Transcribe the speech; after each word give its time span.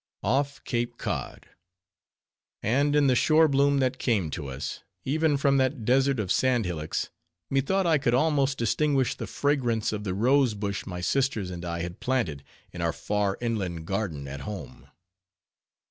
Off 0.23 0.63
Cape 0.63 0.97
Cod! 0.97 1.45
and 2.63 2.95
in 2.95 3.05
the 3.05 3.13
shore 3.15 3.47
bloom 3.47 3.77
that 3.77 3.99
came 3.99 4.31
to 4.31 4.47
us— 4.47 4.81
even 5.05 5.37
from 5.37 5.57
that 5.57 5.85
desert 5.85 6.19
of 6.19 6.31
sand 6.31 6.65
hillocks—methought 6.65 7.85
I 7.85 7.99
could 7.99 8.15
almost 8.15 8.57
distinguish 8.57 9.13
the 9.13 9.27
fragrance 9.27 9.93
of 9.93 10.03
the 10.03 10.15
rose 10.15 10.55
bush 10.55 10.87
my 10.87 11.01
sisters 11.01 11.51
and 11.51 11.63
I 11.63 11.81
had 11.81 11.99
planted, 11.99 12.43
in 12.71 12.81
our 12.81 12.93
far 12.93 13.37
inland 13.41 13.85
garden 13.85 14.27
at 14.27 14.41
home. 14.41 14.87